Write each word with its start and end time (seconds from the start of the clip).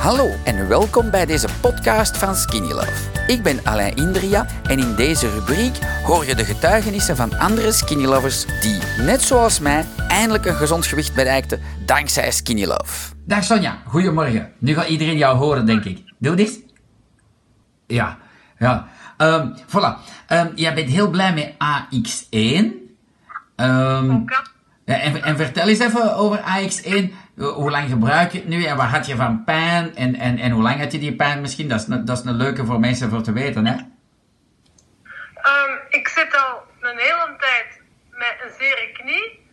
Hallo 0.00 0.30
en 0.44 0.68
welkom 0.68 1.10
bij 1.10 1.26
deze 1.26 1.48
podcast 1.60 2.16
van 2.16 2.34
Skinny 2.34 2.72
Love. 2.72 3.26
Ik 3.26 3.42
ben 3.42 3.64
Alain 3.64 3.96
Indria 3.96 4.46
en 4.62 4.78
in 4.78 4.94
deze 4.94 5.30
rubriek 5.30 5.78
hoor 6.04 6.26
je 6.26 6.34
de 6.34 6.44
getuigenissen 6.44 7.16
van 7.16 7.38
andere 7.38 7.72
Skinny 7.72 8.04
Lovers 8.04 8.46
die, 8.60 8.78
net 8.98 9.22
zoals 9.22 9.58
mij, 9.58 9.84
eindelijk 10.08 10.44
een 10.44 10.54
gezond 10.54 10.86
gewicht 10.86 11.14
bereikten 11.14 11.60
dankzij 11.86 12.30
Skinny 12.30 12.64
Love. 12.64 13.14
Dag 13.24 13.44
Sonja, 13.44 13.78
goedemorgen. 13.86 14.52
Nu 14.58 14.74
gaat 14.74 14.88
iedereen 14.88 15.16
jou 15.16 15.36
horen, 15.36 15.66
denk 15.66 15.84
ik. 15.84 16.02
Doe 16.18 16.34
dit. 16.34 16.64
Ja, 17.86 18.18
ja. 18.58 18.88
Ehm 19.16 19.48
voilà. 19.66 19.96
Ehm, 20.26 20.48
jij 20.54 20.74
bent 20.74 20.90
heel 20.90 21.10
blij 21.10 21.34
met 21.34 21.52
AX1. 21.58 22.72
Ehm, 23.56 24.10
Oké. 24.10 24.34
En, 24.94 25.22
en 25.22 25.36
vertel 25.36 25.68
eens 25.68 25.78
even 25.78 26.14
over 26.14 26.38
AX1. 26.38 27.12
Ho- 27.36 27.52
Hoe 27.52 27.70
lang 27.70 27.88
gebruik 27.88 28.32
je 28.32 28.38
het 28.38 28.48
nu 28.48 28.64
en 28.64 28.76
wat 28.76 28.86
had 28.86 29.06
je 29.06 29.16
van 29.16 29.44
pijn? 29.44 29.96
En, 29.96 30.14
en, 30.16 30.38
en 30.38 30.50
hoe 30.50 30.62
lang 30.62 30.78
had 30.80 30.92
je 30.92 30.98
die 30.98 31.16
pijn 31.16 31.40
misschien? 31.40 31.68
Dat 31.68 31.80
is, 31.80 31.86
een, 31.88 32.04
dat 32.04 32.18
is 32.18 32.24
een 32.24 32.34
leuke 32.36 32.64
voor 32.64 32.80
mensen 32.80 33.10
voor 33.10 33.22
te 33.22 33.32
weten, 33.32 33.66
hè? 33.66 33.76
Ehm, 35.34 35.74
ik 35.88 36.08
zit 36.08 36.36
al 36.36 36.62
een 36.80 36.98
hele 36.98 37.36
tijd 37.38 37.80
met 38.10 38.34
een 38.44 38.52
zere 38.58 38.92
knie. 38.92 39.48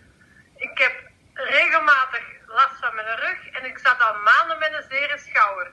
Ik 0.55 0.77
heb 0.77 0.93
regelmatig 1.33 2.23
last 2.47 2.75
van 2.81 2.95
mijn 2.95 3.15
rug 3.25 3.39
en 3.51 3.65
ik 3.65 3.77
zat 3.77 3.99
al 3.99 4.15
maanden 4.29 4.59
met 4.59 4.71
een 4.73 4.89
zere 4.97 5.17
schouder. 5.27 5.71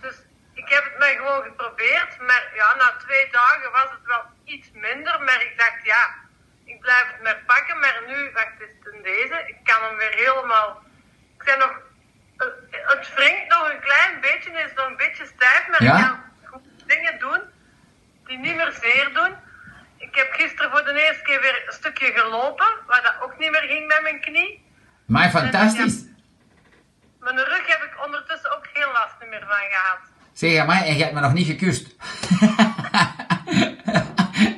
Dus 0.00 0.14
ik 0.54 0.68
heb 0.68 0.84
het 0.84 0.98
mij 0.98 1.14
gewoon 1.16 1.42
geprobeerd, 1.42 2.12
maar 2.28 2.44
ja, 2.54 2.74
na 2.74 2.96
twee 3.06 3.28
dagen 3.30 3.70
was 3.72 3.90
het 3.96 4.04
wel 4.06 4.24
iets 4.44 4.68
minder. 4.72 5.20
Maar 5.24 5.40
ik 5.42 5.52
blijf 6.86 7.06
het 7.12 7.22
maar 7.22 7.40
pakken. 7.52 7.76
Maar 7.82 7.96
nu, 8.10 8.18
wacht 8.38 8.56
eens, 8.62 8.76
deze, 9.10 9.36
ik 9.52 9.58
kan 9.70 9.80
hem 9.86 9.96
weer 10.02 10.14
helemaal... 10.24 10.68
Ik 11.38 11.44
ben 11.48 11.58
nog... 11.64 11.72
eh, 12.42 12.46
Het 12.92 13.14
wringt 13.14 13.48
nog 13.54 13.64
een 13.72 13.80
klein 13.88 14.14
beetje, 14.20 14.50
is 14.66 14.74
nog 14.78 14.86
een 14.86 14.96
beetje 15.04 15.26
stijf, 15.34 15.62
maar 15.70 15.82
Ja? 15.82 15.96
ik 15.98 16.04
kan 16.04 16.18
goed 16.50 16.88
dingen 16.92 17.18
doen 17.18 17.40
die 18.26 18.38
niet 18.38 18.56
meer 18.56 18.72
zeer 18.82 19.10
doen. 19.14 19.32
Ik 19.96 20.14
heb 20.14 20.32
gisteren 20.32 20.70
voor 20.70 20.84
de 20.84 21.04
eerste 21.06 21.22
keer 21.22 21.40
weer 21.40 21.62
een 21.66 21.72
stukje 21.72 22.12
gelopen, 22.12 22.66
waar 22.86 23.02
dat 23.02 23.14
ook 23.22 23.38
niet 23.38 23.50
meer 23.50 23.66
ging 23.72 23.86
met 23.86 24.02
mijn 24.02 24.20
knie. 24.20 24.64
Maar 25.06 25.30
fantastisch. 25.30 26.04
Mijn 27.20 27.36
rug 27.38 27.66
heb 27.66 27.82
ik 27.82 28.04
ondertussen 28.04 28.56
ook 28.56 28.66
geen 28.72 28.92
last 28.92 29.14
meer 29.30 29.40
van 29.48 29.66
gehad. 29.70 29.98
Zeg 30.32 30.66
maar, 30.66 30.82
en 30.82 30.96
je 30.96 31.02
hebt 31.02 31.14
me 31.14 31.20
nog 31.20 31.32
niet 31.32 31.46
gekust. 31.46 31.94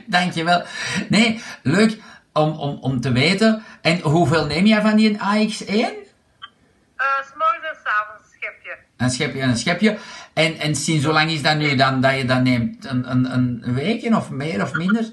Dankjewel. 0.07 0.65
Nee, 1.09 1.43
leuk 1.63 1.99
om, 2.39 2.59
om, 2.59 2.79
om 2.81 3.01
te 3.01 3.13
weten. 3.13 3.63
En 3.83 4.01
hoeveel 4.01 4.47
neem 4.47 4.67
jij 4.67 4.81
van 4.81 4.97
die 4.97 5.15
AX1? 5.17 5.19
Eh, 5.19 7.07
S 7.25 7.33
morgens 7.37 7.67
en 7.69 7.77
s'avonds 7.85 8.23
een 8.23 8.31
schepje. 8.41 8.77
Een 8.97 9.11
schepje 9.11 9.41
en 9.41 9.49
een 9.49 9.57
schepje. 9.57 9.99
En, 10.33 10.59
en 10.59 10.75
sinds 10.75 11.05
hoe 11.05 11.13
lang 11.15 11.31
is 11.31 11.43
dat 11.43 11.57
nu 11.57 11.75
dan 11.75 12.01
dat 12.01 12.17
je 12.17 12.25
dat 12.25 12.43
neemt? 12.43 12.85
Een, 12.85 13.11
een, 13.11 13.33
een 13.33 13.75
weekje 13.75 14.17
of 14.17 14.31
meer 14.31 14.63
of 14.63 14.73
minder? 14.73 15.05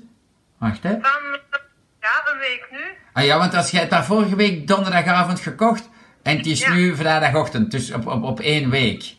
Wacht 0.58 0.84
hè. 0.84 0.90
Van, 0.92 1.02
eh, 1.02 1.60
ja, 2.02 2.32
een 2.34 2.40
week 2.40 2.68
nu. 2.72 2.80
Ah 3.14 3.26
ja, 3.26 3.38
want 3.38 3.54
als 3.56 3.72
jij 3.72 3.82
het 3.82 3.90
daar 3.90 4.06
vorige 4.06 4.36
week 4.36 4.68
donderdagavond 4.68 5.40
gekocht 5.40 5.90
en 6.24 6.38
het 6.38 6.46
is 6.46 6.60
Ja. 6.60 6.74
nu 6.74 6.96
vrijdagochtend, 6.96 7.72
dus 7.72 7.92
op, 7.94 8.08
op, 8.08 8.24
op 8.24 8.40
één 8.40 8.70
week. 8.70 9.16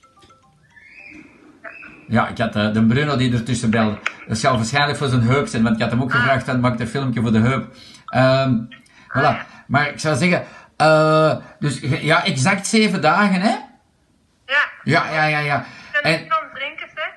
Ja, 2.08 2.28
ik 2.28 2.38
had 2.38 2.56
eh, 2.56 2.72
de 2.72 2.86
Bruno 2.86 3.16
die 3.16 3.32
ertussen 3.32 3.70
belde. 3.70 3.98
Dat 4.28 4.38
zal 4.38 4.56
waarschijnlijk 4.56 4.98
voor 4.98 5.08
zijn 5.08 5.22
heup 5.22 5.46
zijn, 5.46 5.62
want 5.62 5.74
ik 5.74 5.82
had 5.82 5.90
hem 5.90 6.02
ook 6.02 6.12
gevraagd 6.12 6.44
van 6.44 6.60
maak 6.60 6.78
een 6.80 6.88
filmpje 6.88 7.20
voor 7.20 7.32
de 7.32 7.38
heup. 7.38 7.74
Ehm 8.06 8.54
voilà. 9.08 9.46
Maar 9.66 9.88
ik 9.88 10.00
zou 10.00 10.16
zeggen, 10.16 10.46
eh, 10.76 11.36
dus 11.58 11.80
ja, 11.80 12.24
exact 12.24 12.66
zeven 12.66 13.00
dagen 13.00 13.40
hè? 13.40 13.56
Ja. 14.46 14.68
Ja, 14.82 15.10
ja, 15.10 15.24
ja, 15.24 15.38
ja. 15.38 15.64
En 16.02 16.28
kan 16.28 16.44
drinken, 16.54 16.88
hè. 16.94 17.08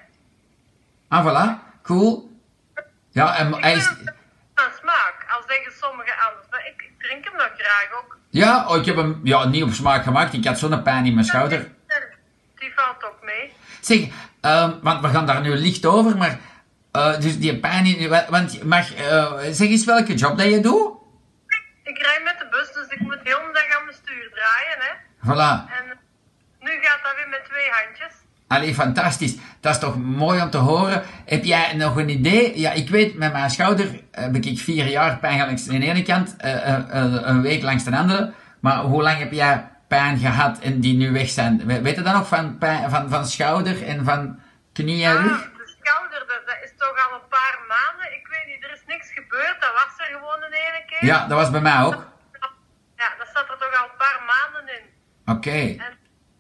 ah, 1.08 1.26
voilà, 1.26 1.82
cool. 1.84 2.38
Ja, 3.12 3.36
en 3.38 3.48
Ik 3.48 3.62
hij 3.64 3.74
is, 3.76 3.88
aan 4.54 4.72
smaak, 4.80 5.26
al 5.30 5.44
zeggen 5.48 5.72
sommigen 5.82 6.14
anders. 6.28 6.48
Maar 6.50 6.66
ik, 6.68 6.82
ik 6.82 6.94
drink 6.98 7.24
hem 7.26 7.36
nog 7.36 7.52
graag 7.58 7.90
ook. 8.00 8.18
ja, 8.30 8.68
oh, 8.68 8.78
ik 8.78 8.86
heb 8.86 8.96
hem 8.96 9.20
ja, 9.24 9.46
niet 9.46 9.64
op 9.64 9.72
smaak 9.72 10.04
gemaakt. 10.04 10.34
Ik 10.34 10.46
had 10.46 10.60
zo'n 10.60 10.84
pijn 10.84 11.06
in 11.06 11.14
mijn 11.14 11.26
schouder. 11.26 11.72
Die 12.56 12.74
valt 12.76 13.04
ook 13.04 13.24
mee. 13.24 13.54
Zeg, 13.82 14.08
ehm, 14.42 14.72
want 14.82 15.02
we 15.02 15.08
gaan 15.08 15.26
daar 15.26 15.42
nu 15.42 15.56
licht 15.56 15.86
over, 15.86 16.18
maar 16.18 16.40
eh, 17.00 17.20
dus 17.22 17.40
die 17.40 17.60
pijn 17.60 17.86
in, 17.86 18.10
wa- 18.10 18.26
want 18.30 18.64
mag, 18.64 18.94
eh, 18.96 19.34
zeg 19.52 19.68
eens 19.70 19.86
welke 19.86 20.14
job 20.14 20.38
dat 20.38 20.48
je 20.48 20.60
doet? 20.60 20.92
Ik 21.84 21.98
rij 21.98 22.22
met 22.24 22.36
de 22.40 22.48
bus, 22.52 22.74
dus 22.74 22.88
ik 22.90 23.00
moet 23.00 23.18
heel 23.24 23.38
de 23.40 23.50
dag 23.54 23.78
aan 23.80 23.86
mijn 23.86 23.98
stuur 24.04 24.30
draaien, 24.34 24.78
hè. 24.80 24.92
Voilà. 25.26 25.72
En 25.78 25.98
nu 26.60 26.72
gaat 26.82 27.00
dat 27.04 27.14
weer 27.16 27.30
met 27.30 27.46
twee 27.46 27.68
handjes. 27.72 28.18
Allee, 28.48 28.74
fantastisch. 28.74 29.36
Dat 29.60 29.74
is 29.74 29.80
toch 29.80 29.98
mooi 29.98 30.42
om 30.42 30.50
te 30.50 30.58
horen. 30.58 31.04
Heb 31.26 31.44
jij 31.44 31.74
nog 31.74 31.96
een 31.96 32.10
idee? 32.10 32.60
Ja, 32.60 32.72
ik 32.72 32.90
weet, 32.90 33.16
met 33.18 33.32
mijn 33.32 33.50
schouder 33.50 34.00
heb 34.12 34.36
ik 34.36 34.60
vier 34.60 34.86
jaar 34.88 35.18
pijn 35.18 35.38
langs 35.40 35.64
de 35.66 35.80
ene 35.80 36.02
kant, 36.02 36.36
eh, 36.38 36.54
eh, 36.68 36.76
eh, 36.90 37.14
een 37.24 37.42
week 37.42 37.62
langs 37.64 37.84
de 37.84 37.96
andere. 37.98 38.34
Maar 38.62 38.78
hoe 38.78 39.02
lang 39.02 39.18
heb 39.18 39.32
jij 39.32 39.68
pijn 39.88 40.18
gehad 40.18 40.60
en 40.60 40.80
die 40.80 40.98
nu 40.98 41.12
weg 41.12 41.30
zijn? 41.30 41.66
We- 41.66 41.82
Weet 41.82 41.96
je 41.96 42.02
dan 42.02 42.14
nog 42.14 42.28
van, 42.28 42.58
pijn, 42.58 42.90
van, 42.90 43.10
van 43.10 43.26
schouder 43.26 43.84
en 43.88 44.06
van 44.06 44.40
knie 44.74 45.04
en 45.06 45.18
Ah, 45.18 45.24
rug? 45.24 45.42
de 45.58 45.76
schouder, 45.84 46.20
dat, 46.20 46.42
dat 46.46 46.58
is 46.64 46.69
toch 46.80 47.08
al 47.08 47.14
een 47.16 47.28
paar 47.28 47.58
maanden. 47.68 48.14
Ik 48.14 48.28
weet 48.28 48.46
niet, 48.46 48.64
er 48.64 48.72
is 48.72 48.86
niks 48.86 49.12
gebeurd. 49.14 49.62
Dat 49.62 49.74
was 49.74 49.94
er 50.08 50.14
gewoon 50.16 50.44
een 50.44 50.54
ene 50.54 50.84
keer. 50.86 51.06
Ja, 51.06 51.28
dat 51.28 51.38
was 51.38 51.52
bij 51.52 51.62
mij 51.62 51.82
ook. 51.84 52.08
Ja, 52.96 53.10
dat 53.18 53.30
zat 53.34 53.50
er 53.50 53.58
toch 53.58 53.74
al 53.80 53.84
een 53.90 53.98
paar 53.98 54.22
maanden 54.34 54.76
in. 54.78 54.86
Oké. 55.36 55.84
En 55.86 55.94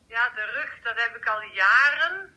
ja, 0.07 0.29
de 0.35 0.45
rug, 0.55 0.71
dat 0.83 0.93
heb 0.95 1.15
ik 1.15 1.25
al 1.27 1.41
jaren. 1.41 2.35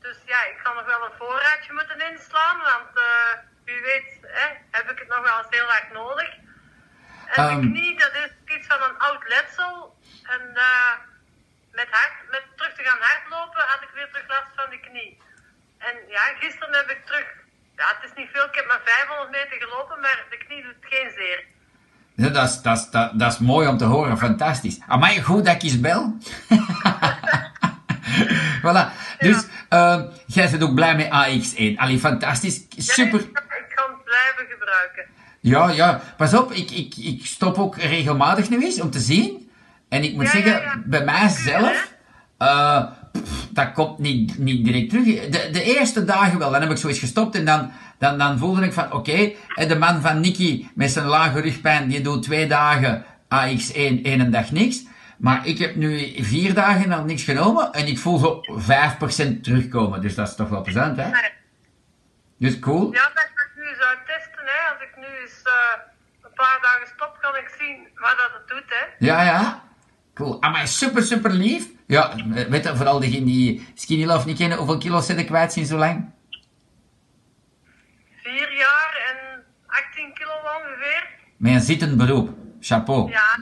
Dus 0.00 0.16
ja, 0.26 0.44
ik 0.44 0.58
ga 0.62 0.72
nog 0.72 0.84
wel 0.86 1.04
een 1.04 1.16
voorraadje 1.18 1.72
moeten 1.72 2.00
inslaan, 2.10 2.58
want 2.58 2.98
eh, 2.98 3.32
wie 3.64 3.80
weet 3.80 4.18
hè, 4.22 4.48
heb 4.70 4.90
ik 4.90 4.98
het 4.98 5.08
nog 5.08 5.20
wel 5.28 5.38
eens 5.38 5.46
heel 5.50 5.72
erg 5.72 5.90
nodig. 5.92 6.28
En 7.26 7.44
Ehm. 7.44 7.60
de 7.60 7.66
knie, 7.70 7.98
dat 7.98 8.12
is 8.14 8.54
iets 8.54 8.66
van 8.66 8.82
een 8.82 8.98
oud 8.98 9.28
letsel. 9.28 9.98
En 10.22 10.56
eh, 10.56 10.92
met, 11.72 11.88
hard, 11.90 12.30
met 12.30 12.42
terug 12.56 12.74
te 12.74 12.82
gaan 12.84 12.98
hardlopen 13.00 13.62
had 13.66 13.82
ik 13.82 13.90
weer 13.94 14.08
terug 14.10 14.28
last 14.28 14.50
van 14.56 14.70
de 14.70 14.80
knie. 14.80 15.22
En 15.88 15.94
ja, 16.08 16.24
gisteren 16.40 16.74
heb 16.74 16.90
ik 16.90 17.00
terug, 17.06 17.26
ja 17.76 17.84
het 17.96 18.10
is 18.10 18.16
niet 18.16 18.28
veel, 18.32 18.44
ik 18.44 18.54
heb 18.54 18.66
maar 18.66 18.80
500 18.84 19.30
meter 19.30 19.56
gelopen, 19.66 20.00
maar 20.00 20.24
de 20.30 20.38
knie 20.44 20.62
doet 20.62 20.74
geen 20.80 21.10
zeer. 21.16 21.44
Ja, 22.14 22.28
dat, 22.28 22.48
is, 22.48 22.62
dat, 22.62 22.78
is, 22.78 22.90
dat, 22.90 23.18
dat 23.18 23.32
is 23.32 23.38
mooi 23.38 23.68
om 23.68 23.76
te 23.76 23.84
horen, 23.84 24.18
fantastisch. 24.18 24.78
Amai, 24.88 25.22
goed 25.22 25.44
dat 25.44 25.54
ik 25.54 25.62
eens 25.62 25.80
bel. 25.80 26.16
voilà. 28.64 28.84
Dus, 29.18 29.46
eh, 29.68 30.02
jij 30.26 30.50
bent 30.50 30.62
ook 30.62 30.74
blij 30.74 30.96
met 30.96 31.06
AX1. 31.06 31.76
Allee, 31.76 31.98
fantastisch. 31.98 32.66
Super. 32.76 33.20
Ja, 33.20 33.26
ik, 33.26 33.66
ik 33.68 33.74
kan 33.74 33.90
het 33.90 34.04
blijven 34.04 34.46
gebruiken. 34.58 35.04
Ja, 35.40 35.70
ja. 35.70 36.00
Pas 36.16 36.34
op, 36.34 36.52
ik, 36.52 36.70
ik, 36.70 36.96
ik 36.96 37.26
stop 37.26 37.58
ook 37.58 37.76
regelmatig 37.76 38.48
nu 38.48 38.64
eens 38.64 38.80
om 38.80 38.90
te 38.90 39.00
zien. 39.00 39.50
En 39.88 40.02
ik 40.02 40.14
moet 40.14 40.24
Ja, 40.24 40.30
zeggen, 40.30 40.52
ja, 40.52 40.82
bij 40.84 41.04
mijzelf, 41.04 41.92
pff, 42.38 42.99
dat 43.50 43.72
komt 43.72 43.98
niet, 43.98 44.38
niet 44.38 44.64
direct 44.64 44.90
terug. 44.90 45.04
De, 45.04 45.48
de 45.52 45.62
eerste 45.62 46.04
dagen 46.04 46.38
wel, 46.38 46.50
dan 46.50 46.60
heb 46.60 46.70
ik 46.70 46.76
zoiets 46.76 46.98
gestopt 46.98 47.34
en 47.34 47.44
dan, 47.44 47.72
dan, 47.98 48.18
dan 48.18 48.38
voelde 48.38 48.64
ik 48.64 48.72
van, 48.72 48.92
oké, 48.92 49.32
de 49.54 49.76
man 49.78 50.00
van 50.00 50.20
Nicky 50.20 50.66
met 50.74 50.90
zijn 50.90 51.06
lage 51.06 51.40
rugpijn, 51.40 51.88
die 51.88 52.00
doet 52.00 52.22
twee 52.22 52.46
dagen 52.46 53.04
AX1, 53.24 54.02
één 54.02 54.30
dag 54.30 54.50
niks. 54.50 54.82
Maar 55.18 55.46
ik 55.46 55.58
heb 55.58 55.74
nu 55.74 56.22
vier 56.22 56.54
dagen 56.54 56.92
al 56.92 57.04
niks 57.04 57.22
genomen 57.22 57.72
en 57.72 57.86
ik 57.86 57.98
voel 57.98 58.18
zo 58.18 58.40
5% 59.36 59.40
terugkomen. 59.42 60.00
Dus 60.00 60.14
dat 60.14 60.28
is 60.28 60.34
toch 60.34 60.48
wel 60.48 60.62
plezant, 60.62 60.96
hè? 60.96 61.10
Dus 62.38 62.58
cool. 62.58 62.92
Ja, 62.92 63.10
dat 63.14 63.24
ik 63.24 63.50
nu 63.56 63.64
zou 63.78 63.96
testen, 64.06 64.44
hè. 64.44 64.72
Als 64.72 64.82
ik 64.82 64.96
nu 64.96 65.20
eens 65.22 65.42
eh, 65.42 65.80
een 66.22 66.34
paar 66.34 66.58
dagen 66.62 66.86
stop, 66.94 67.18
kan 67.20 67.36
ik 67.36 67.54
zien 67.58 67.88
wat 67.94 68.14
dat 68.18 68.30
het 68.32 68.48
doet, 68.48 68.64
hè. 68.66 69.06
Ja, 69.06 69.22
ja. 69.22 69.62
Cool. 70.14 70.42
Ah, 70.42 70.52
maar 70.52 70.66
super, 70.68 71.02
super 71.02 71.30
lief. 71.30 71.66
Ja, 71.90 72.14
weet 72.48 72.64
je, 72.64 72.76
vooral 72.76 73.00
degenen 73.00 73.24
die 73.24 73.66
Skinny 73.74 74.04
Love 74.04 74.26
niet 74.26 74.38
kennen, 74.38 74.58
hoeveel 74.58 74.78
kilo's 74.78 75.06
zit 75.06 75.18
ik 75.18 75.26
kwijt 75.26 75.52
sinds 75.52 75.70
zo 75.70 75.76
lang? 75.76 76.10
Vier 78.22 78.56
jaar 78.56 78.98
en 79.10 79.42
18 79.66 80.14
kilo 80.14 80.30
ongeveer. 80.32 81.08
Met 81.36 81.52
een 81.52 81.60
zittend 81.60 81.96
beroep. 81.96 82.30
Chapeau. 82.60 83.10
Ja. 83.10 83.38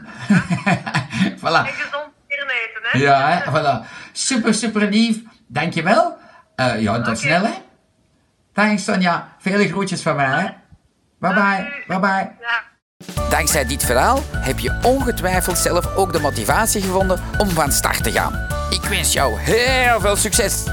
voilà. 1.43 1.67
En 1.67 1.75
gezond 1.75 2.13
leren 2.29 2.49
eten, 2.49 2.83
hè. 2.83 2.99
Ja, 2.99 3.29
hè, 3.29 3.51
voilà. 3.51 3.87
Super, 4.13 4.55
super 4.55 4.89
lief. 4.89 5.19
Dankjewel. 5.47 6.17
Eh 6.55 6.81
ja, 6.81 7.01
tot 7.01 7.19
snel, 7.19 7.43
hè. 7.45 7.53
Thanks, 8.53 8.85
Sonja. 8.85 9.37
Vele 9.39 9.69
groetjes 9.69 10.03
van 10.03 10.17
mij, 10.17 10.27
hè. 10.27 10.49
Bye 11.19 12.01
bye. 12.01 12.37
Dankzij 13.31 13.65
dit 13.65 13.85
verhaal 13.85 14.23
heb 14.33 14.59
je 14.59 14.79
ongetwijfeld 14.83 15.59
zelf 15.59 15.97
ook 15.97 16.13
de 16.13 16.21
motivatie 16.21 16.83
gevonden 16.83 17.21
om 17.39 17.49
van 17.49 17.73
start 17.73 18.03
te 18.03 18.13
gaan. 18.13 18.47
Ik 18.71 18.83
wens 18.83 19.13
jou 19.13 19.39
heel 19.39 20.01
veel 20.01 20.17
succes! 20.17 20.65